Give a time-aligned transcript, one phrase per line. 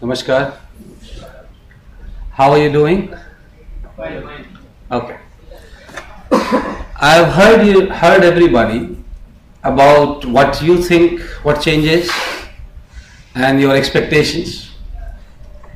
[0.00, 0.56] Namaskar.
[2.30, 3.14] How are you doing?
[3.96, 4.46] Fine.
[4.92, 5.18] Okay.
[7.00, 8.96] I've heard you heard everybody
[9.64, 12.10] about what you think, what changes,
[13.34, 14.70] and your expectations.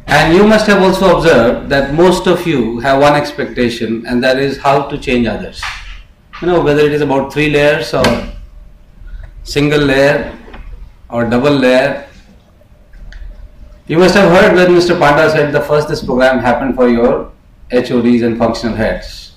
[0.06, 4.38] And you must have also observed that most of you have one expectation, and that
[4.38, 5.62] is how to change others.
[6.40, 8.04] You know, whether it is about three layers or
[9.42, 10.36] single layer
[11.10, 12.08] or double layer.
[13.92, 14.98] You must have heard when Mr.
[14.98, 17.30] Panda said the first this program happened for your
[17.70, 19.32] HODs and functional heads.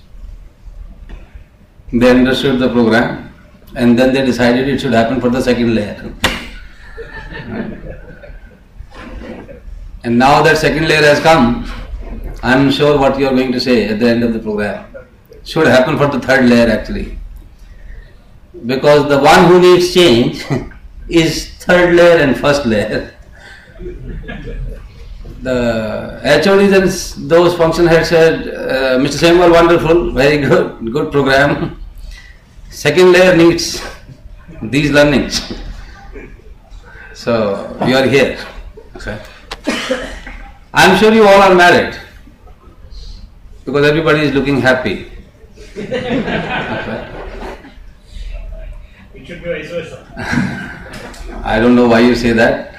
[1.91, 3.33] They understood the program
[3.75, 5.97] and then they decided it should happen for the second layer.
[10.05, 11.69] and now that second layer has come,
[12.41, 14.85] I am sure what you are going to say at the end of the program
[15.43, 17.19] should happen for the third layer actually.
[18.65, 20.45] Because the one who needs change
[21.09, 23.14] is third layer and first layer.
[25.41, 26.71] The HODs
[27.19, 29.13] and those function heads said, uh, Mr.
[29.13, 31.81] Samuel, wonderful, very good, good program.
[32.69, 33.81] Second layer needs
[34.61, 35.53] these learnings.
[37.13, 38.37] So you are here.
[38.95, 39.19] Okay.
[40.73, 41.95] I'm sure you all are married
[43.65, 45.11] because everybody is looking happy.
[45.77, 47.11] Okay.
[49.15, 50.05] It should be vice versa.
[51.43, 52.74] I don't know why you say that.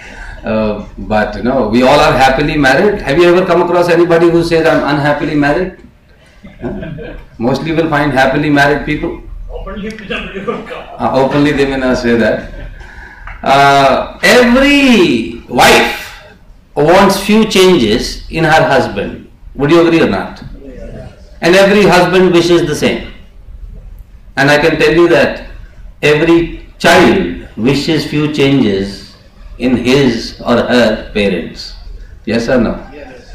[0.46, 3.02] Uh, but know, we all are happily married.
[3.02, 5.76] Have you ever come across anybody who says I'm unhappily married?
[6.60, 7.14] Huh?
[7.36, 9.22] Mostly will find happily married people.
[9.50, 10.86] Openly somebody will come.
[10.98, 12.70] Uh, openly they may not say that.
[13.42, 16.22] Uh, every wife
[16.76, 19.28] wants few changes in her husband.
[19.56, 20.44] Would you agree or not?
[21.40, 23.12] And every husband wishes the same.
[24.36, 25.50] And I can tell you that
[26.02, 29.05] every child wishes few changes
[29.58, 31.74] in his or her parents.
[32.24, 32.74] Yes or no?
[32.92, 33.34] Yes.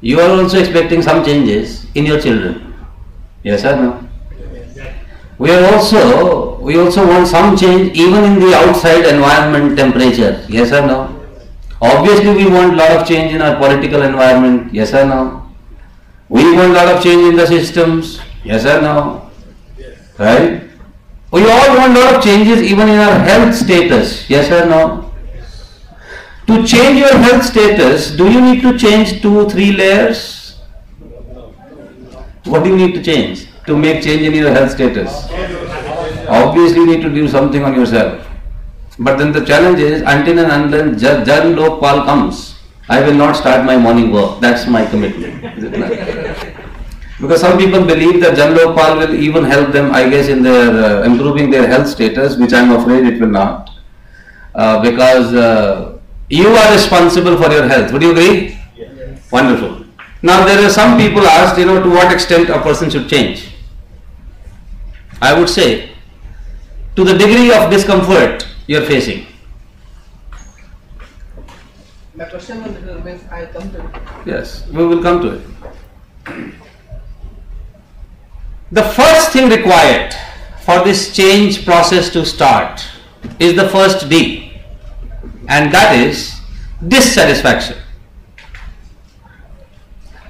[0.00, 2.74] You are also expecting some changes in your children.
[3.42, 4.08] Yes or no?
[4.76, 4.94] Yes.
[5.38, 10.44] We are also we also want some change even in the outside environment temperature.
[10.48, 11.20] Yes or no?
[11.80, 14.72] Obviously we want lot of change in our political environment.
[14.72, 15.48] Yes or no?
[16.28, 18.20] We want lot of change in the systems.
[18.44, 19.30] Yes or no?
[19.78, 19.98] Yes.
[20.18, 20.71] Right?
[21.32, 24.28] We all want a lot of changes even in our health status.
[24.28, 25.10] Yes or no?
[26.46, 30.58] To change your health status, do you need to change two, three layers?
[32.44, 35.28] What do you need to change to make change in your health status?
[36.28, 38.26] Obviously, you need to do something on yourself.
[38.98, 42.56] But then the challenge is until and unless Jan Lokpal comes,
[42.90, 44.40] I will not start my morning work.
[44.40, 46.58] That's my commitment.
[47.22, 47.56] Is it not?
[47.58, 50.70] Because some people believe that Jan Lokpal will even help them, I guess, in their
[50.70, 53.70] uh, improving their health status, which I am afraid it will not.
[54.54, 57.92] Uh, because uh, you are responsible for your health.
[57.92, 58.58] Would you agree?
[59.30, 59.86] Wonderful.
[60.22, 63.54] Now there are some people asked, you know, to what extent a person should change.
[65.20, 65.90] I would say,
[66.96, 69.26] to the degree of discomfort you are facing.
[72.14, 73.94] My question will remains I come to it.
[74.26, 76.52] Yes, we will come to it.
[78.72, 80.14] The first thing required
[80.62, 82.82] for this change process to start
[83.38, 84.50] is the first D,
[85.46, 86.40] and that is
[86.88, 87.76] dissatisfaction.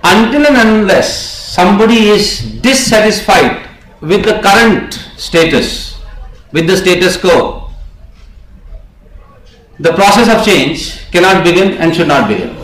[0.02, 1.08] Until and unless
[1.54, 3.68] somebody is dissatisfied
[4.00, 6.00] with the current status,
[6.50, 7.70] with the status quo,
[9.78, 12.56] the process of change cannot begin and should not begin.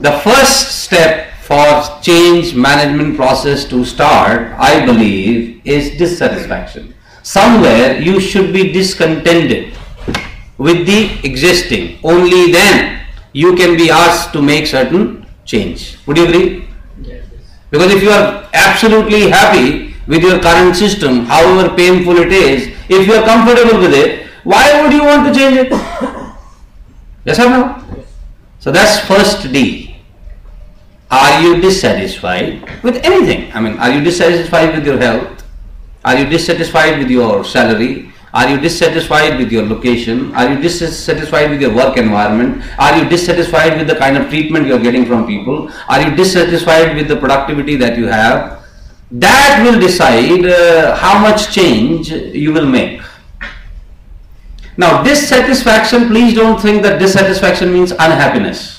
[0.00, 6.92] The first step for change management process to start, I believe, is dissatisfaction.
[7.22, 9.72] Somewhere you should be discontented
[10.58, 12.00] with the existing.
[12.02, 15.98] Only then you can be asked to make certain change.
[16.06, 16.68] Would you agree?
[17.00, 17.24] Yes.
[17.70, 23.06] Because if you are absolutely happy with your current system, however painful it is, if
[23.06, 25.72] you are comfortable with it, why would you want to change it?
[27.24, 27.84] Yes or no?
[27.96, 28.06] Yes.
[28.60, 29.85] So that's first D.
[31.10, 33.52] Are you dissatisfied with anything?
[33.52, 35.44] I mean, are you dissatisfied with your health?
[36.04, 38.12] Are you dissatisfied with your salary?
[38.34, 40.34] Are you dissatisfied with your location?
[40.34, 42.62] Are you dissatisfied with your work environment?
[42.78, 45.70] Are you dissatisfied with the kind of treatment you're getting from people?
[45.88, 48.64] Are you dissatisfied with the productivity that you have?
[49.10, 53.00] That will decide uh, how much change you will make.
[54.76, 58.75] Now, dissatisfaction, please don't think that dissatisfaction means unhappiness.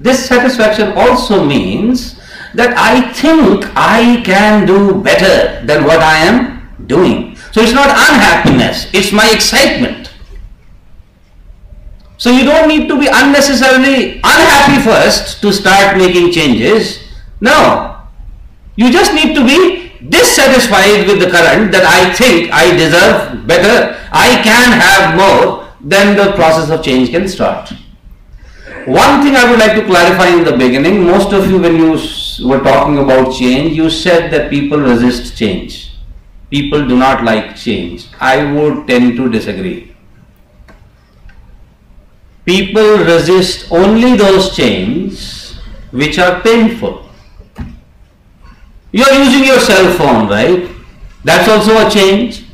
[0.00, 2.20] Dissatisfaction also means
[2.54, 7.36] that I think I can do better than what I am doing.
[7.52, 10.10] So it's not unhappiness, it's my excitement.
[12.16, 17.04] So you don't need to be unnecessarily unhappy first to start making changes.
[17.40, 17.96] No.
[18.76, 23.98] You just need to be dissatisfied with the current that I think I deserve better,
[24.12, 27.72] I can have more, then the process of change can start.
[28.88, 31.90] One thing I would like to clarify in the beginning, most of you when you
[32.48, 35.92] were talking about change, you said that people resist change.
[36.48, 38.06] People do not like change.
[38.18, 39.94] I would tend to disagree.
[42.46, 45.58] People resist only those changes
[45.90, 47.10] which are painful.
[48.90, 50.66] You are using your cell phone, right?
[51.24, 52.46] That's also a change.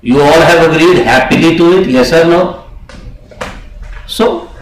[0.00, 2.64] You all have agreed happily to it, yes or no?
[4.06, 4.53] So,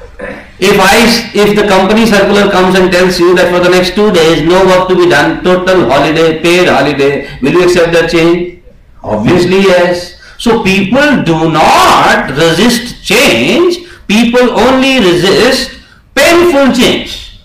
[0.63, 0.95] if I,
[1.35, 4.65] if the company circular comes and tells you that for the next two days, no
[4.65, 8.63] work to be done, total holiday, paid holiday, will you accept that change?
[9.03, 10.21] Obviously, yes.
[10.39, 15.81] So people do not resist change, people only resist
[16.15, 17.41] painful change.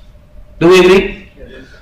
[0.59, 1.29] Do we agree?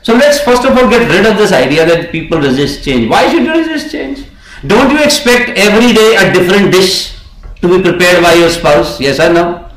[0.04, 3.10] So let's first of all get rid of this idea that people resist change.
[3.10, 4.24] Why should you resist change?
[4.66, 7.18] Don't you expect every day a different dish
[7.60, 9.02] to be prepared by your spouse?
[9.02, 9.70] Yes or no?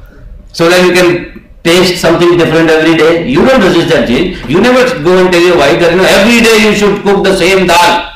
[0.53, 3.29] So that you can taste something different every day.
[3.29, 4.41] You don't resist that change.
[4.49, 7.23] You never go and tell your wife that you know every day you should cook
[7.25, 8.09] the same dal.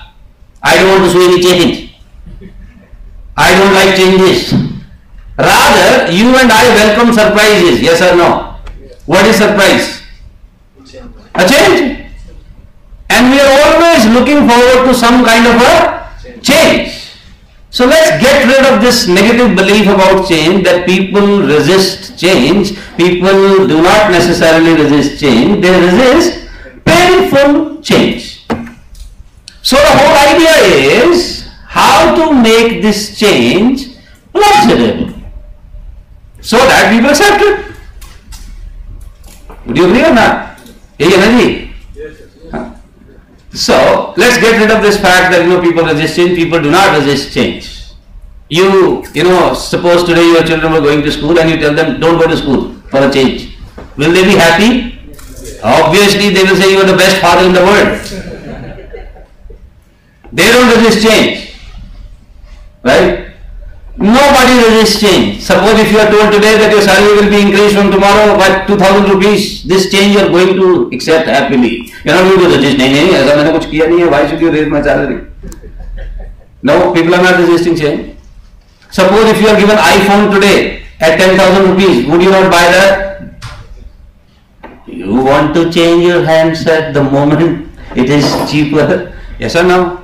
[0.62, 1.74] I don't want to see any change.
[3.36, 4.52] I don't like changes.
[5.36, 7.80] Rather, you and I welcome surprises.
[7.80, 8.56] Yes or no?
[9.06, 10.02] What is surprise?
[11.34, 12.06] A change.
[13.10, 17.01] And we are always looking forward to some kind of a change.
[17.72, 22.76] So let's get rid of this negative belief about change that people resist change.
[22.98, 26.50] People do not necessarily resist change, they resist
[26.84, 28.46] painful change.
[29.62, 30.52] So the whole idea
[31.00, 33.96] is how to make this change
[34.34, 35.14] pleasurable
[36.42, 37.74] so that people accept it.
[39.64, 40.60] Would you agree or not?
[40.98, 41.71] Hey.
[43.54, 46.36] So let's get rid of this fact that you know people resist change.
[46.36, 47.82] People do not resist change.
[48.48, 52.00] You you know suppose today your children were going to school and you tell them
[52.00, 53.58] don't go to school for a change.
[53.96, 54.98] Will they be happy?
[55.62, 58.22] Obviously they will say you are the best father in the world.
[60.32, 61.54] They don't resist change.
[62.82, 63.21] Right?
[63.98, 65.42] Nobody resists change.
[65.42, 68.64] Suppose if you are told today that your salary will be increased from tomorrow by
[68.66, 71.92] 2000 rupees, this change you are going to accept happily.
[72.04, 72.78] You are not going to resist.
[72.78, 74.10] नहीं नहीं ऐसा मैंने कुछ किया नहीं है.
[74.10, 75.20] Why should you raise my salary?
[76.62, 78.16] No, people are not resisting change.
[78.90, 83.22] Suppose if you are given iPhone today at 10,000 rupees, would you not buy that?
[84.86, 89.12] You want to change your handset the moment it is cheaper.
[89.38, 90.01] Yes or no?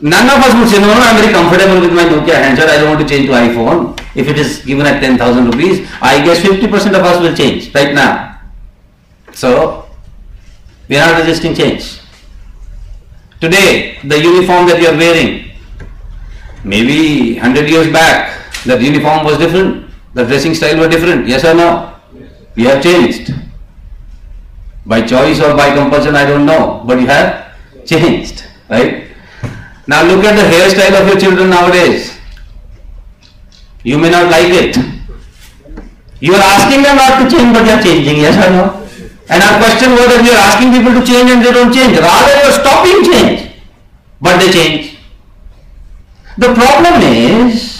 [0.00, 2.68] None of us would say, no, no, I'm very comfortable with my Nokia handset.
[2.68, 3.98] I don't want to change to iPhone.
[4.14, 7.94] If it is given at 10,000 rupees, I guess 50% of us will change right
[7.94, 8.40] now.
[9.32, 9.88] So,
[10.88, 12.00] we are not resisting change.
[13.40, 15.50] Today, the uniform that you are wearing,
[16.62, 19.90] maybe 100 years back, that uniform was different.
[20.14, 21.26] The dressing style was different.
[21.26, 21.94] Yes or no?
[22.14, 22.30] Yes.
[22.54, 23.34] We have changed.
[24.84, 26.82] By choice or by compulsion, I don't know.
[26.86, 27.54] But you have
[27.84, 28.44] changed.
[28.68, 29.05] Right?
[29.86, 32.18] Now look at the hairstyle of your children nowadays.
[33.84, 34.76] You may not like it.
[36.18, 38.82] You are asking them not to change, but they are changing, yes or no?
[39.28, 41.98] And our question was that we are asking people to change and they don't change.
[41.98, 43.62] Rather, you are stopping change,
[44.20, 44.98] but they change.
[46.38, 47.78] The problem is,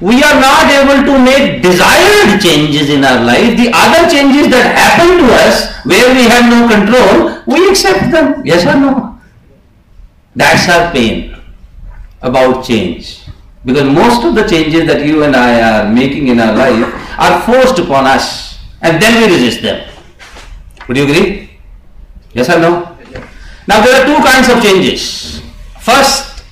[0.00, 3.58] we are not able to make desired changes in our life.
[3.58, 8.46] The other changes that happen to us, where we have no control, we accept them,
[8.46, 9.17] yes or no?
[10.38, 11.36] That's our pain
[12.22, 13.24] about change.
[13.64, 17.42] Because most of the changes that you and I are making in our life are
[17.42, 19.90] forced upon us and then we resist them.
[20.86, 21.58] Would you agree?
[22.34, 22.96] Yes or no?
[23.66, 25.42] Now there are two kinds of changes.
[25.80, 26.44] First,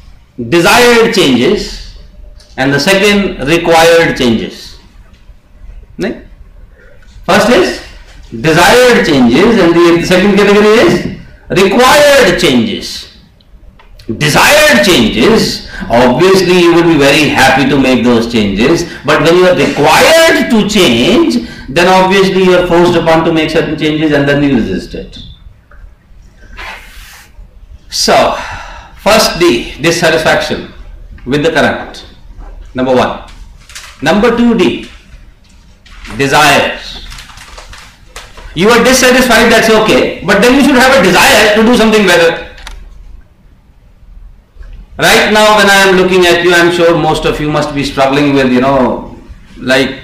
[0.50, 1.96] desired changes
[2.56, 4.80] and the second, required changes.
[7.22, 7.82] First is
[8.40, 11.18] desired changes and the second category is
[11.50, 13.15] required changes
[14.06, 18.84] desired changes, obviously you will be very happy to make those changes.
[19.04, 23.50] But when you are required to change, then obviously you are forced upon to make
[23.50, 25.18] certain changes and then you resist it.
[27.90, 28.36] So,
[29.02, 30.72] first D, dissatisfaction
[31.24, 32.06] with the current.
[32.74, 33.28] Number one.
[34.02, 34.88] Number two D,
[36.16, 37.06] desires.
[38.54, 42.06] You are dissatisfied, that's okay, but then you should have a desire to do something
[42.06, 42.45] better.
[44.98, 47.74] Right now, when I am looking at you, I am sure most of you must
[47.74, 49.14] be struggling with, you know,
[49.58, 50.00] like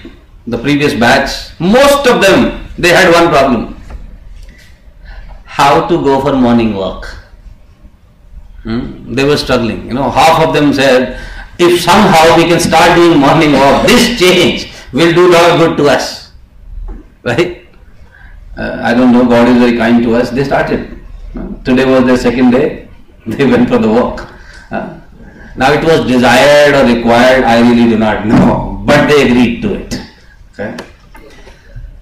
[0.46, 3.80] the previous batch, most of them they had one problem:
[5.44, 7.06] how to go for morning walk.
[8.64, 9.14] Hmm?
[9.14, 9.86] They were struggling.
[9.86, 11.20] You know, half of them said,
[11.58, 15.76] if somehow we can start doing morning walk, this change will do lot of good
[15.78, 16.32] to us.
[17.22, 17.66] Right?
[18.56, 20.30] Uh, I don't know, God is very kind to us.
[20.30, 20.98] They started.
[21.64, 22.88] Today was their second day.
[23.26, 24.31] They went for the walk.
[24.72, 29.74] Now it was desired or required, I really do not know, but they agreed to
[29.74, 30.00] it.
[30.52, 30.76] Okay?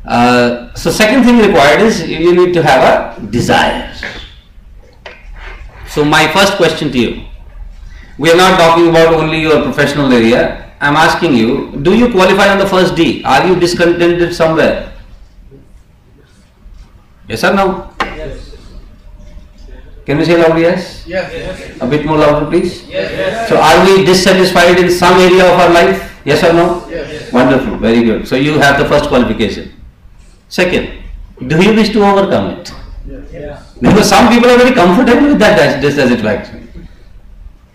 [0.04, 2.82] Uh, so second thing required is you need to have
[3.18, 3.92] a desire.
[5.88, 7.24] So my first question to you,
[8.18, 10.72] we are not talking about only your professional area.
[10.80, 13.22] I am asking you, do you qualify on the first D?
[13.24, 14.92] Are you discontented somewhere?
[17.28, 17.89] Yes or no?
[20.10, 20.18] Yes.
[20.18, 21.06] Can you say loudly yes?
[21.06, 21.32] Yes.
[21.32, 21.80] yes?
[21.80, 22.88] A bit more louder please.
[22.88, 23.12] Yes.
[23.12, 23.48] yes.
[23.48, 26.20] So are we dissatisfied in some area of our life?
[26.24, 26.86] Yes or no?
[26.88, 27.32] Yes.
[27.32, 28.26] Wonderful, very good.
[28.26, 29.72] So you have the first qualification.
[30.48, 31.02] Second,
[31.46, 32.72] do you wish to overcome it?
[33.32, 33.62] Yeah.
[33.80, 36.68] Because some people are very comfortable with that dis- dissatisfaction.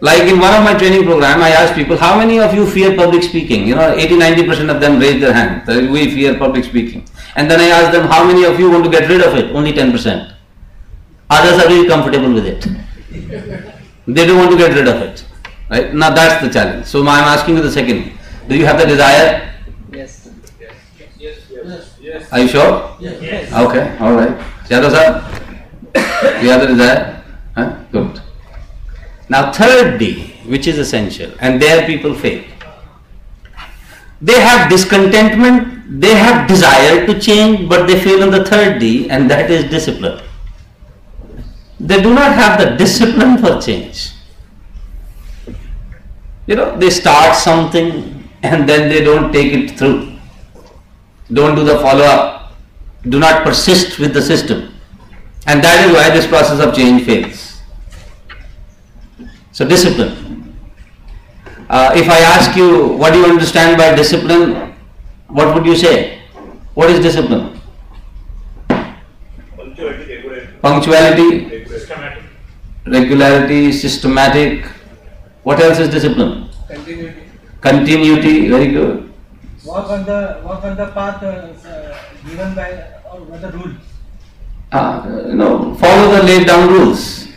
[0.01, 2.95] Like in one of my training program, I asked people, how many of you fear
[2.97, 3.65] public speaking?
[3.65, 5.65] You know, 80-90% of them raise their hand.
[5.89, 7.07] We fear public speaking.
[7.37, 9.55] And then I asked them, how many of you want to get rid of it?
[9.55, 10.34] Only 10%.
[11.29, 12.67] Others are very comfortable with it.
[14.07, 15.25] They don't want to get rid of it.
[15.69, 15.93] Right?
[15.93, 16.85] Now that's the challenge.
[16.85, 18.11] So I'm asking you the second.
[18.47, 19.53] Do you have the desire?
[19.91, 20.29] Yes.
[20.59, 20.73] Yes.
[21.19, 21.49] Yes.
[21.49, 21.97] yes.
[21.99, 22.33] yes.
[22.33, 22.95] Are you sure?
[22.99, 23.51] Yes.
[23.51, 24.37] Okay, all right.
[24.69, 27.23] Yadav sir, you have the desire?
[27.55, 27.75] Huh?
[27.91, 28.21] Good.
[29.29, 32.43] Now third D, which is essential, and there people fail.
[34.21, 39.09] They have discontentment, they have desire to change, but they fail on the third D,
[39.09, 40.21] and that is discipline.
[41.79, 44.11] They do not have the discipline for change.
[46.47, 50.17] You know, they start something and then they don't take it through.
[51.31, 52.53] Don't do the follow up.
[53.09, 54.73] Do not persist with the system.
[55.47, 57.61] And that is why this process of change fails.
[59.51, 60.55] So, discipline.
[61.69, 64.75] Uh, if I ask you, what do you understand by discipline?
[65.27, 66.21] What would you say?
[66.73, 67.59] What is discipline?
[70.61, 71.54] Punctuality.
[71.75, 72.23] Systematic.
[72.85, 74.65] regularity, systematic.
[75.43, 76.49] What else is discipline?
[76.67, 77.21] Continuity.
[77.61, 79.11] Continuity, very good.
[79.65, 81.29] walk on the walk on the path uh,
[81.67, 81.97] uh,
[82.29, 82.67] given by
[83.11, 83.73] or the rule.
[84.71, 87.27] uh, you know, follow the laid down rules.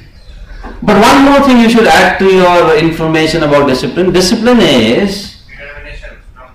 [0.83, 4.13] But one more thing you should add to your information about discipline.
[4.13, 5.43] Discipline is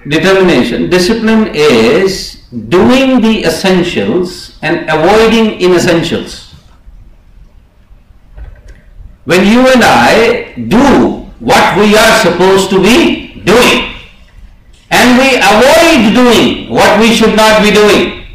[0.07, 0.89] determination.
[0.89, 6.42] Discipline is doing the essentials and avoiding inessentials.
[9.25, 13.93] When you and I do what we are supposed to be doing,
[14.91, 18.25] and we avoid doing what we should not be doing,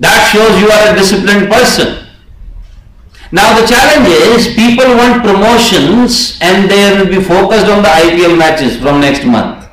[0.00, 2.06] that shows you are a disciplined person.
[3.32, 8.36] Now the challenge is people want promotions and they will be focused on the IPL
[8.36, 9.68] matches from next month.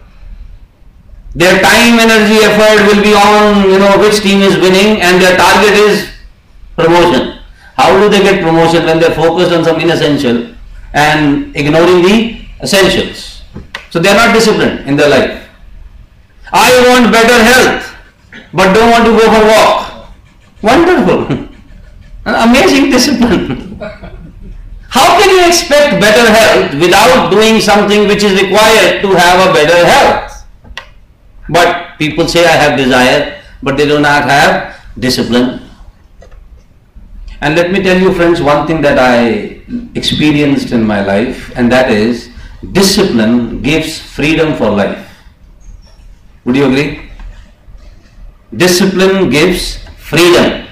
[1.33, 5.37] Their time, energy, effort will be on you know which team is winning and their
[5.37, 6.09] target is
[6.75, 7.36] promotion.
[7.77, 10.53] How do they get promotion when they're focused on some inessential
[10.93, 13.43] and ignoring the essentials?
[13.91, 15.47] So they are not disciplined in their life.
[16.51, 17.95] I want better health,
[18.51, 19.77] but don't want to go for walk.
[20.61, 21.47] Wonderful.
[22.25, 23.77] An Amazing discipline.
[24.89, 29.53] How can you expect better health without doing something which is required to have a
[29.53, 30.47] better health?
[31.49, 35.66] But people say I have desire, but they do not have discipline.
[37.41, 39.61] And let me tell you, friends, one thing that I
[39.93, 42.29] experienced in my life, and that is
[42.71, 45.03] discipline gives freedom for life.
[46.45, 47.09] Would you agree?
[48.55, 50.67] Discipline gives freedom.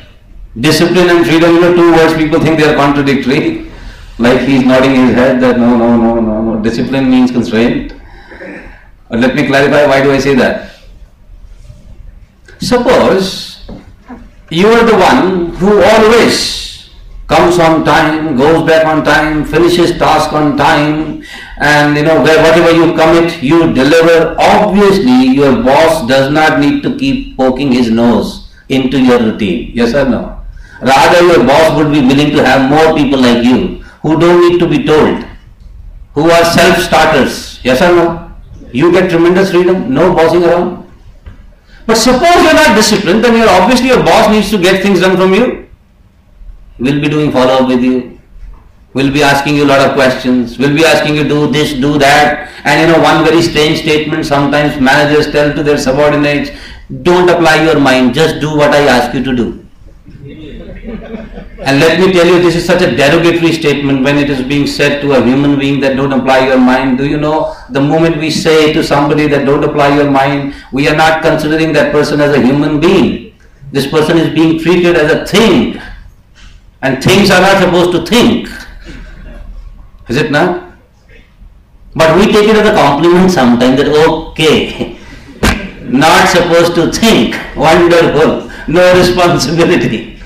[0.60, 3.70] Discipline and freedom, you know, two words people think they are contradictory.
[4.18, 6.64] Like he's nodding his head that no, no, no, no, no.
[6.64, 7.94] Discipline means constraint.
[9.10, 10.72] But let me clarify why do I say that?
[12.60, 13.55] Suppose
[14.50, 16.90] you are the one who always
[17.28, 21.24] comes on time, goes back on time, finishes task on time,
[21.60, 24.36] and you know where whatever you commit, you deliver.
[24.40, 29.72] Obviously, your boss does not need to keep poking his nose into your routine.
[29.74, 30.40] Yes or no?
[30.82, 34.60] Rather, your boss would be willing to have more people like you who don't need
[34.60, 35.26] to be told,
[36.14, 37.60] who are self-starters.
[37.64, 38.32] Yes or no?
[38.72, 40.85] You get tremendous freedom, no bossing around.
[41.86, 45.16] But suppose you're not disciplined, then you're obviously your boss needs to get things done
[45.18, 45.68] from you.
[46.80, 48.16] Will be doing follow up with you.
[48.96, 51.98] will be asking you a lot of questions, will be asking you do this, do
[52.00, 52.50] that.
[52.64, 56.50] And you know, one very strange statement sometimes managers tell to their subordinates,
[57.04, 59.65] don't apply your mind, just do what I ask you to do.
[61.66, 64.68] And let me tell you, this is such a derogatory statement when it is being
[64.68, 67.00] said to a human being that don't apply your mind.
[67.00, 70.88] Do you know, the moment we say to somebody that don't apply your mind, we
[70.88, 73.36] are not considering that person as a human being.
[73.72, 75.82] This person is being treated as a thing.
[76.84, 78.48] And things are not supposed to think.
[80.08, 80.72] Is it not?
[81.96, 85.00] But we take it as a compliment sometimes that okay,
[85.82, 90.22] not supposed to think, wonderful, no responsibility.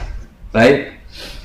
[0.54, 0.89] Right?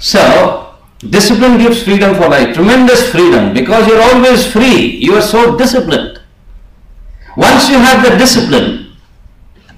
[0.04, 5.56] So, discipline gives freedom for life, tremendous freedom because you're always free, you are so
[5.56, 6.20] disciplined.
[7.38, 8.92] Once you have the discipline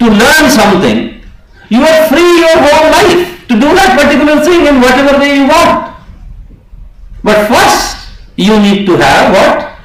[0.00, 1.22] to learn something,
[1.68, 5.46] you are free your whole life to do that particular thing in whatever way you
[5.46, 5.94] want.
[7.22, 9.78] But first, you need to have what?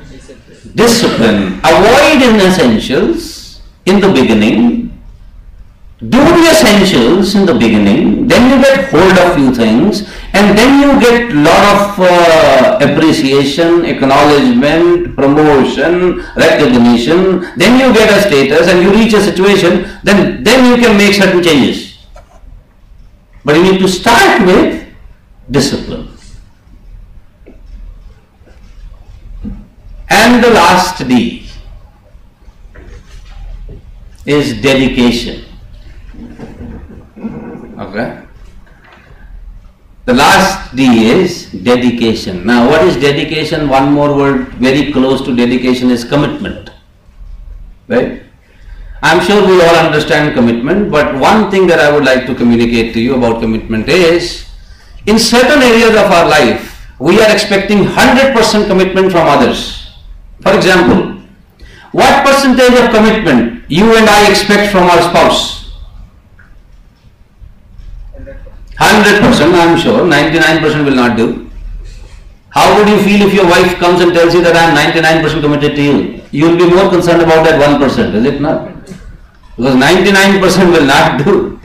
[0.74, 1.62] Discipline.
[1.64, 4.90] Avoid inessentials in the beginning.
[6.02, 10.80] Do the essentials in the beginning, then you get hold of few things, and then
[10.82, 17.42] you get lot of uh, appreciation, acknowledgement, promotion, recognition.
[17.58, 19.88] Then you get a status, and you reach a situation.
[20.04, 22.00] Then then you can make certain changes.
[23.44, 24.88] But you need to start with
[25.50, 26.08] discipline.
[30.10, 31.48] And the last D
[34.26, 35.46] is dedication.
[37.80, 38.31] Okay?
[40.05, 42.46] The last D is dedication.
[42.46, 43.70] Now, what is dedication?
[43.70, 46.72] One more word very close to dedication is commitment.
[47.88, 48.24] Right?
[49.03, 52.93] I'm sure we all understand commitment, but one thing that I would like to communicate
[52.93, 54.48] to you about commitment is
[55.05, 59.89] in certain areas of our life, we are expecting 100% commitment from others.
[60.41, 61.22] For example,
[61.91, 65.61] what percentage of commitment you and I expect from our spouse?
[68.81, 71.50] 100% I am sure, 99% will not do.
[72.50, 75.41] How would you feel if your wife comes and tells you that I am 99%
[75.41, 76.22] committed to you?
[76.31, 78.67] You will be more concerned about that 1%, is it not?
[79.55, 81.59] Because 99% will not do.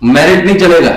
[0.00, 0.94] Merit nahi chalega.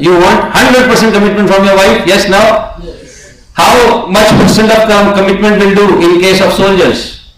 [0.00, 2.06] You want 100% commitment from your wife?
[2.06, 2.76] Yes, now?
[2.82, 3.48] Yes.
[3.52, 7.34] How much percent of commitment will do in case of soldiers?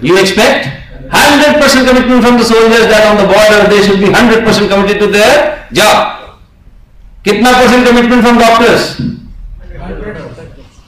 [0.00, 0.79] You expect?
[1.10, 5.06] 100% commitment from the soldiers that on the border they should be 100% committed to
[5.06, 6.38] their job.
[7.24, 8.96] Kitna percent commitment from doctors?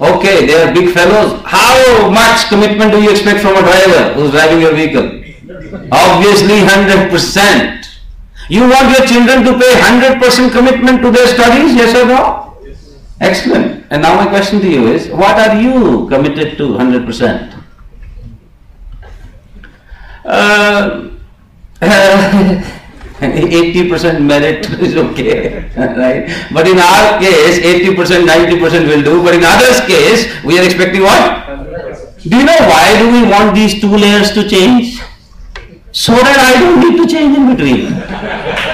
[0.00, 1.42] Okay, they are big fellows.
[1.44, 5.22] How much commitment do you expect from a driver who's driving your vehicle?
[5.92, 7.86] Obviously 100%.
[8.48, 12.56] You want your children to pay 100% commitment to their studies, yes or no?
[13.20, 13.86] Excellent.
[13.90, 17.61] And now my question to you is, what are you committed to 100%?
[21.82, 22.62] Uh,
[23.22, 26.26] 80% merit is okay, right?
[26.52, 29.22] But in our case, 80%, 90% will do.
[29.22, 31.46] But in others' case, we are expecting what?
[32.22, 35.00] Do you know why do we want these two layers to change?
[35.92, 37.92] So that I don't need to change in between.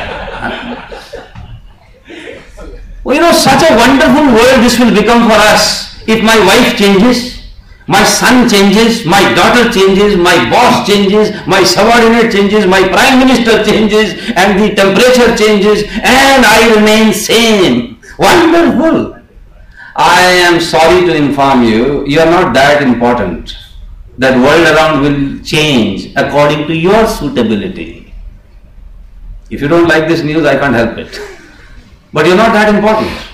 [3.04, 6.76] Well, you know, such a wonderful world this will become for us if my wife
[6.76, 7.37] changes,
[7.88, 13.64] my son changes, my daughter changes, my boss changes, my subordinate changes, my prime minister
[13.64, 17.98] changes, and the temperature changes, and I remain same.
[18.18, 19.18] Wonderful.
[19.96, 23.56] I am sorry to inform you, you are not that important.
[24.18, 28.12] That world around will change according to your suitability.
[29.50, 31.18] If you don't like this news, I can't help it.
[32.12, 33.27] But you're not that important.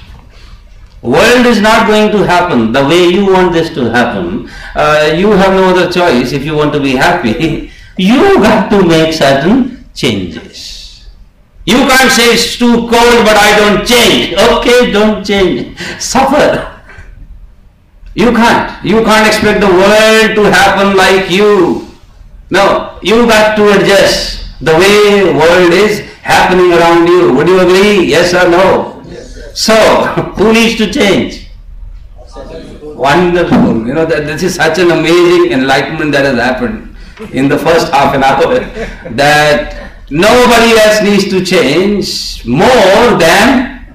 [1.04, 4.48] World is not going to happen the way you want this to happen.
[4.74, 7.70] Uh, you have no other choice if you want to be happy.
[7.96, 11.06] You got to make certain changes.
[11.64, 14.34] You can't say it's too cold, but I don't change.
[14.34, 15.78] Okay, don't change.
[16.00, 16.82] Suffer.
[18.14, 18.84] You can't.
[18.84, 21.86] You can't expect the world to happen like you.
[22.50, 27.32] No, you got to adjust the way world is happening around you.
[27.34, 28.06] Would you agree?
[28.06, 28.93] Yes or no?
[29.54, 29.74] So,
[30.36, 31.46] who needs to change?
[32.82, 33.86] Wonderful.
[33.86, 36.96] You know, that this is such an amazing enlightenment that has happened
[37.32, 38.58] in the first half an hour
[39.14, 43.86] that nobody else needs to change more than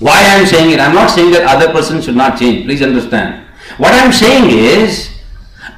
[0.00, 0.80] why I am saying it.
[0.80, 2.66] I am not saying that other person should not change.
[2.66, 3.46] Please understand.
[3.78, 5.10] What I am saying is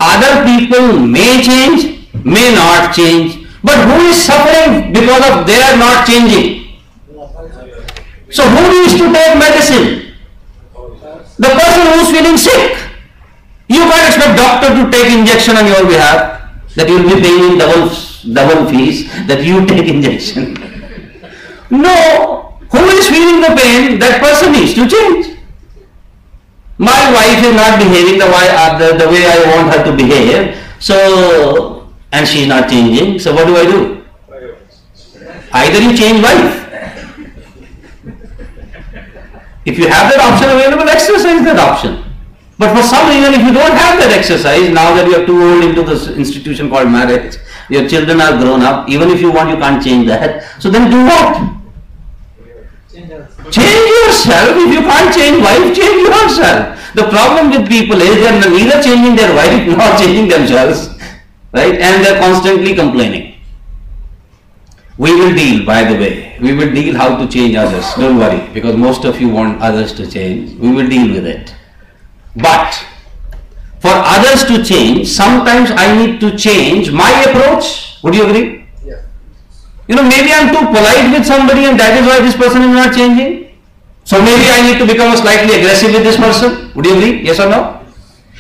[0.01, 6.07] other people may change, may not change, but who is suffering because of their not
[6.07, 6.66] changing?
[8.37, 10.13] So who needs to take medicine?
[11.41, 12.77] The person who's feeling sick,
[13.67, 16.45] you can't expect doctor to take injection on your behalf.
[16.75, 17.89] That you will be paying double
[18.37, 19.09] double fees.
[19.27, 20.53] That you take injection.
[21.71, 23.99] No, who is feeling the pain?
[24.05, 25.39] That person needs to change.
[26.77, 29.97] My wife is not behaving the way, uh, the, the way I want her to
[29.97, 30.61] behave.
[30.79, 33.19] So, and she's not changing.
[33.19, 34.05] So what do I do?
[35.53, 36.66] Either you change wife.
[39.67, 42.07] If you have that option available, exercise that option.
[42.57, 45.37] But for some reason, if you don't have that exercise, now that you are too
[45.37, 47.37] old into this institution called marriage,
[47.69, 50.47] your children are grown up, even if you want, you can't change that.
[50.63, 51.35] So then do what?
[53.51, 54.55] Change yourself.
[54.55, 56.79] If you can't change wife, change yourself.
[56.95, 60.95] The problem with people is they are neither changing their wife nor changing themselves,
[61.53, 61.75] right?
[61.75, 63.35] And they are constantly complaining.
[64.97, 66.26] We will deal, by the way.
[66.41, 67.85] We will deal how to change others.
[67.95, 70.59] Don't worry, because most of you want others to change.
[70.59, 71.55] We will deal with it.
[72.37, 72.75] But
[73.81, 77.99] for others to change, sometimes I need to change my approach.
[78.03, 78.67] Would you agree?
[78.85, 79.03] Yeah.
[79.89, 82.75] You know, maybe I'm too polite with somebody and that is why this person is
[82.75, 83.57] not changing.
[84.05, 86.73] So maybe I need to become slightly aggressive with this person.
[86.75, 87.23] Would you agree?
[87.23, 87.81] Yes or no?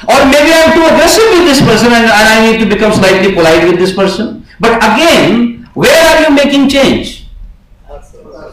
[0.05, 3.33] Or maybe I'm too aggressive with this person and, and I need to become slightly
[3.33, 4.47] polite with this person.
[4.61, 7.26] But again, where are you making change?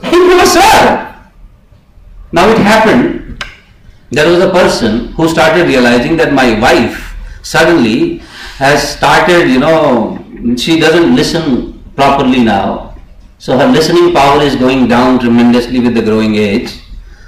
[0.03, 1.15] In yourself.
[2.31, 3.43] Now it happened,
[4.11, 8.19] there was a person who started realizing that my wife suddenly
[8.57, 10.17] has started, you know,
[10.57, 12.95] she doesn't listen properly now.
[13.37, 16.79] So her listening power is going down tremendously with the growing age.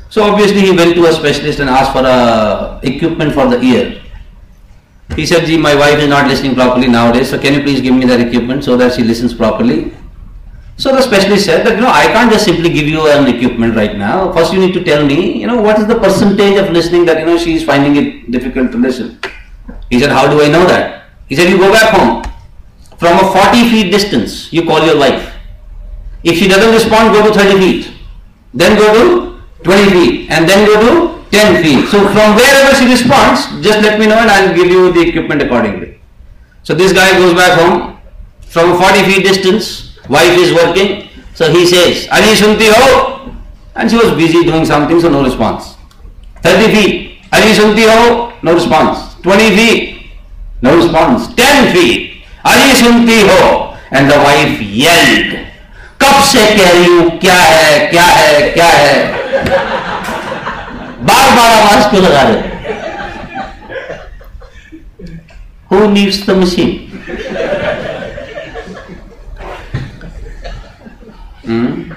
[0.09, 4.01] So obviously he went to a specialist and asked for a equipment for the ear.
[5.15, 7.93] He said, Gee, my wife is not listening properly nowadays, so can you please give
[7.93, 9.93] me that equipment so that she listens properly?
[10.77, 13.75] So the specialist said that, you know, I can't just simply give you an equipment
[13.75, 14.33] right now.
[14.33, 17.19] First you need to tell me, you know, what is the percentage of listening that,
[17.19, 19.17] you know, she is finding it difficult to listen.
[19.89, 21.05] He said, how do I know that?
[21.27, 22.23] He said, you go back home.
[22.97, 25.33] From a 40 feet distance, you call your wife.
[26.23, 27.93] If she doesn't respond, go to 30 feet.
[28.53, 30.29] Then go to 20 feet.
[30.29, 31.87] And then go to 10 feet.
[31.87, 35.41] So from wherever she responds, just let me know and I'll give you the equipment
[35.41, 36.01] accordingly.
[36.63, 37.99] So this guy goes back home
[38.41, 43.31] from a 40 feet distance, wife is working, so he says, Ani sunti ho?
[43.75, 45.75] And she was busy doing something, so no response.
[46.41, 48.33] 30 feet, Ani sunti ho?
[48.43, 49.15] No response.
[49.21, 50.11] 20 feet,
[50.61, 51.33] no response.
[51.35, 53.77] 10 feet, Ani sunti ho?
[53.91, 55.45] And the wife yelled,
[56.01, 59.13] कब से कह रही हूँ क्या है क्या है क्या है
[61.05, 62.53] बार बार आवाज़ क्यों लगा रहे
[65.69, 66.73] Who needs the machine?
[71.45, 71.91] Hmm?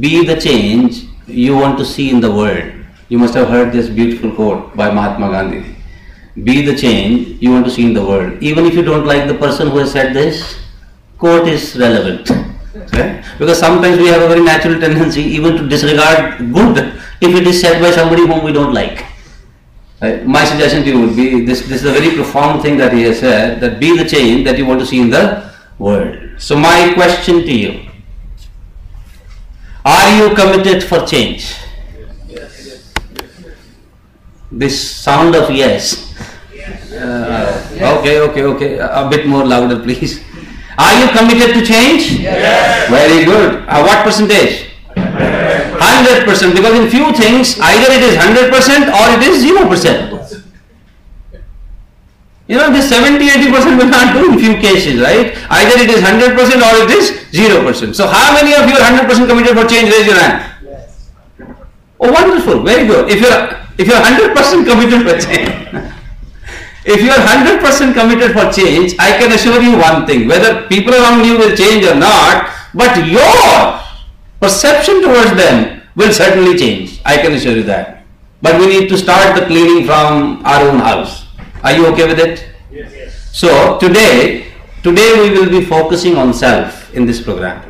[0.00, 2.72] Be the change you want to see in the world.
[3.08, 5.76] You must have heard this beautiful quote by Mahatma Gandhi.
[6.44, 8.42] Be the change you want to see in the world.
[8.42, 10.58] Even if you don't like the person who has said this,
[11.18, 12.30] quote is relevant.
[12.74, 13.22] Okay?
[13.38, 16.78] Because sometimes we have a very natural tendency even to disregard good
[17.20, 19.04] if it is said by somebody whom we don't like.
[20.00, 20.26] Right?
[20.26, 23.02] My suggestion to you would be this, this is a very profound thing that he
[23.02, 25.51] has said that be the change that you want to see in the
[25.82, 26.18] world.
[26.38, 27.72] So, my question to you
[29.84, 31.56] are you committed for change?
[32.28, 32.94] Yes.
[34.50, 36.14] This sound of yes.
[36.92, 38.78] Uh, okay, okay, okay.
[38.78, 40.22] A bit more louder, please.
[40.78, 42.20] Are you committed to change?
[42.20, 42.88] Yes.
[42.88, 43.64] Very good.
[43.66, 44.68] Uh, what percentage?
[44.94, 48.52] 100% because in few things either it is 100%
[48.92, 50.11] or it is 0%.
[52.52, 55.32] You know this 70 80% will not do in few cases, right?
[55.48, 57.94] Either it is 100% or it is 0%.
[57.94, 59.88] So how many of you are 100% committed for change?
[59.88, 60.52] Raise your hand.
[60.62, 61.08] Yes.
[61.98, 63.08] Oh wonderful, very good.
[63.10, 65.62] If you're if you're 100% committed for change
[66.84, 70.92] if you are 100% committed for change, I can assure you one thing, whether people
[70.92, 73.80] around you will change or not, but your
[74.40, 77.00] perception towards them will certainly change.
[77.06, 78.04] I can assure you that.
[78.42, 81.21] But we need to start the cleaning from our own house.
[81.62, 82.48] Are you okay with it?
[82.70, 83.30] Yes, yes.
[83.32, 87.62] So today, today we will be focusing on self in this program.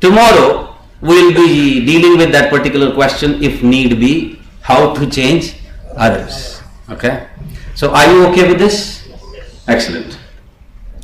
[0.00, 5.56] Tomorrow we will be dealing with that particular question if need be, how to change
[5.96, 6.62] others.
[6.90, 7.28] Okay?
[7.74, 9.08] So are you okay with this?
[9.68, 10.18] Excellent.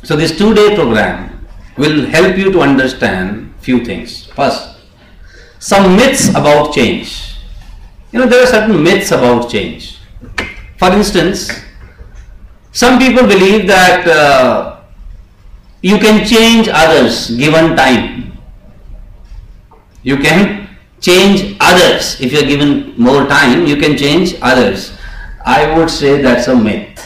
[0.03, 4.25] So this two-day program will help you to understand few things.
[4.25, 4.77] First,
[5.59, 7.37] some myths about change.
[8.11, 10.00] You know, there are certain myths about change.
[10.81, 11.51] For instance,
[12.71, 14.81] some people believe that uh,
[15.83, 18.35] you can change others given time.
[20.01, 20.67] You can
[20.99, 22.19] change others.
[22.19, 24.97] If you're given more time, you can change others.
[25.45, 26.97] I would say that's a myth.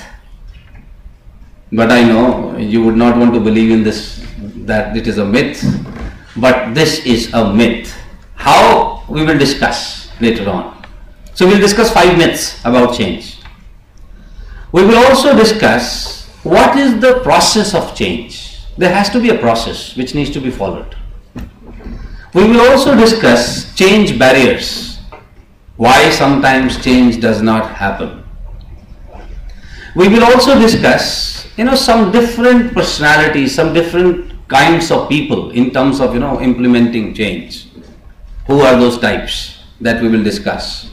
[1.70, 4.26] But I know you would not want to believe in this,
[4.72, 5.60] that it is a myth,
[6.38, 7.94] but this is a myth.
[8.36, 10.82] How we will discuss later on.
[11.34, 13.35] So we'll discuss five myths about change.
[14.76, 18.60] We will also discuss what is the process of change.
[18.78, 20.98] There has to be a process which needs to be followed.
[22.34, 25.00] We will also discuss change barriers,
[25.78, 28.26] why sometimes change does not happen.
[29.96, 35.72] We will also discuss, you know, some different personalities, some different kinds of people in
[35.72, 37.70] terms of, you know, implementing change.
[38.48, 40.92] Who are those types that we will discuss?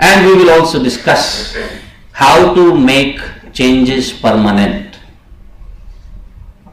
[0.00, 1.56] And we will also discuss
[2.12, 3.20] how to make
[3.52, 4.98] changes permanent.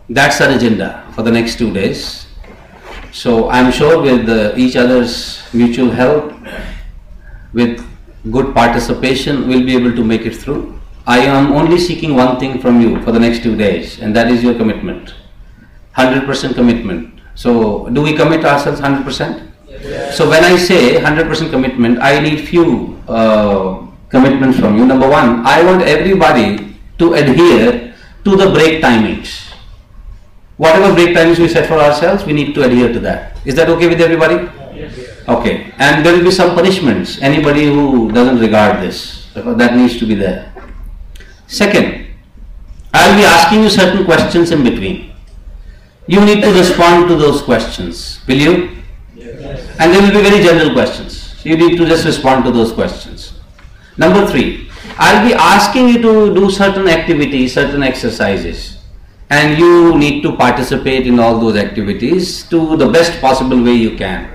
[0.10, 2.28] That's our agenda for the next two days.
[3.12, 6.34] So I'm sure with uh, each other's mutual help,
[7.54, 7.86] with
[8.32, 10.80] good participation, we'll be able to make it through.
[11.08, 14.30] I am only seeking one thing from you for the next two days, and that
[14.30, 15.13] is your commitment.
[15.97, 17.19] 100% commitment.
[17.34, 20.13] So, do we commit ourselves 100%?
[20.13, 24.86] So, when I say 100% commitment, I need few uh, commitments from you.
[24.86, 27.93] Number one, I want everybody to adhere
[28.26, 29.54] to the break timings.
[30.58, 33.38] Whatever break timings we set for ourselves, we need to adhere to that.
[33.45, 34.36] Is that okay with everybody?
[34.76, 34.91] Yes.
[35.28, 35.72] Okay.
[35.78, 37.22] And there will be some punishments.
[37.22, 40.52] Anybody who doesn't regard this, that needs to be there.
[41.48, 42.08] Second,
[42.93, 45.13] I will be asking you certain questions in between.
[46.08, 48.19] You need to respond to those questions.
[48.28, 48.69] Will you?
[49.15, 49.78] Yes.
[49.80, 51.39] And they will be very general questions.
[51.45, 53.18] You need to just respond to those questions.
[54.00, 58.78] Number three, I'll be asking you to do certain activities, certain exercises,
[59.30, 63.98] and you need to participate in all those activities to the best possible way you
[63.98, 64.32] can.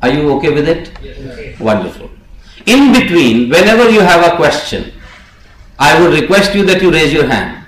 [0.00, 0.92] Are you okay with it?
[1.02, 1.58] Yes.
[1.58, 2.08] Wonderful.
[2.66, 4.92] In between, whenever you have a question,
[5.76, 7.66] I would request you that you raise your hand.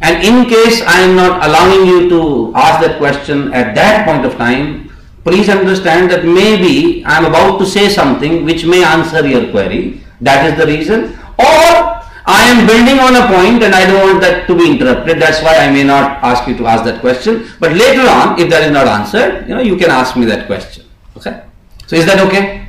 [0.00, 4.26] And in case I am not allowing you to ask that question at that point
[4.26, 4.90] of time,
[5.22, 10.01] please understand that maybe I am about to say something which may answer your query.
[10.22, 11.18] That is the reason.
[11.38, 15.20] Or I am building on a point and I don't want that to be interrupted.
[15.20, 17.48] That's why I may not ask you to ask that question.
[17.58, 20.46] But later on, if that is not answered, you know, you can ask me that
[20.46, 20.86] question.
[21.16, 21.42] Okay?
[21.86, 22.68] So is that okay?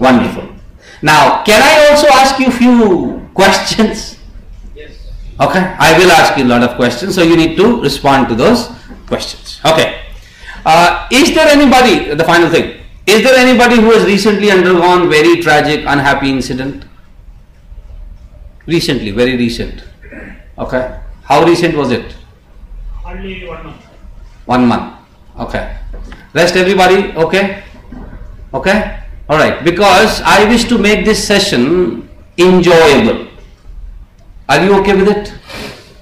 [0.00, 0.48] Wonderful.
[1.00, 4.18] Now, can I also ask you a few questions?
[4.74, 5.10] Yes.
[5.40, 8.34] Okay, I will ask you a lot of questions, so you need to respond to
[8.34, 8.68] those
[9.06, 9.60] questions.
[9.64, 10.02] Okay.
[10.66, 12.77] Uh, is there anybody, the final thing,
[13.08, 16.84] is there anybody who has recently undergone very tragic, unhappy incident?
[18.66, 19.82] Recently, very recent.
[20.58, 21.00] Okay.
[21.22, 22.14] How recent was it?
[23.04, 23.82] Only one month.
[24.44, 24.94] One month.
[25.38, 25.76] Okay.
[26.34, 27.62] Rest everybody okay?
[28.52, 29.00] Okay?
[29.30, 29.64] Alright.
[29.64, 33.28] Because I wish to make this session enjoyable.
[34.48, 35.32] Are you okay with it?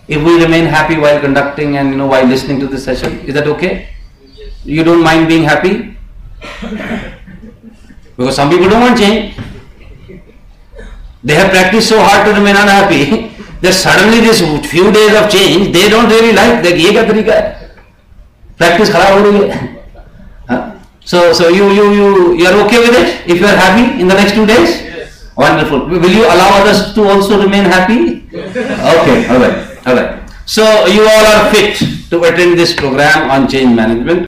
[0.09, 3.35] If we remain happy while conducting and you know while listening to this session, is
[3.35, 3.91] that okay?
[4.35, 4.53] Yes.
[4.65, 5.97] You don't mind being happy?
[8.18, 9.36] Because some people don't want change.
[11.24, 13.30] They have practiced so hard to remain unhappy
[13.62, 16.64] that suddenly this few days of change they don't really like.
[16.64, 17.44] That ये क्या तरीका है?
[18.58, 19.60] Practice खराब हो रही है.
[20.50, 20.62] Huh?
[21.06, 22.08] So so you you you
[22.40, 23.22] you are okay with it?
[23.28, 24.82] If you are happy in the next two days?
[24.82, 25.22] Yes.
[25.36, 25.88] Wonderful.
[25.88, 28.28] Will you allow others to also remain happy?
[28.34, 30.20] Okay, alright, alright.
[30.46, 31.78] So you all are fit
[32.10, 34.28] to attend this program on change management.